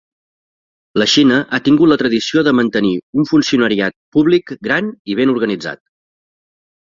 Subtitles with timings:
[1.01, 5.83] La Xina ha tingut la tradició de mantenir un funcionariat públic gran i ben organitzat.